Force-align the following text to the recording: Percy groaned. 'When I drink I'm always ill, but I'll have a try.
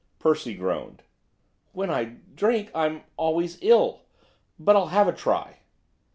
Percy 0.17 0.55
groaned. 0.55 1.03
'When 1.73 1.91
I 1.91 2.15
drink 2.33 2.71
I'm 2.73 3.03
always 3.17 3.59
ill, 3.61 4.01
but 4.57 4.75
I'll 4.75 4.87
have 4.87 5.07
a 5.07 5.13
try. 5.13 5.59